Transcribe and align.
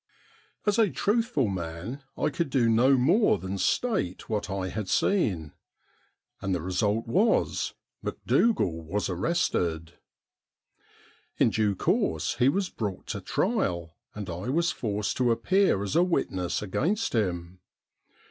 As 0.65 0.79
a 0.79 0.89
truthful 0.89 1.47
man 1.47 2.01
I 2.17 2.31
could 2.31 2.49
do 2.49 2.67
no 2.67 2.95
more 2.97 3.37
than 3.37 3.59
state 3.59 4.27
what 4.27 4.49
I 4.49 4.69
had 4.69 4.89
seen, 4.89 5.53
and 6.41 6.55
the 6.55 6.61
result 6.63 7.05
was 7.05 7.75
Macdougal 8.01 8.81
was 8.81 9.09
arrested. 9.11 9.93
In 11.37 11.51
due 11.51 11.75
course 11.75 12.37
he 12.39 12.49
was 12.49 12.67
brought 12.67 13.05
to 13.09 13.21
trial, 13.21 13.93
and 14.15 14.27
I 14.27 14.49
was 14.49 14.71
forced 14.71 15.17
to 15.17 15.29
appear 15.31 15.83
as 15.83 15.95
a 15.95 16.01
witness 16.01 16.63
against 16.63 17.13
him. 17.13 17.59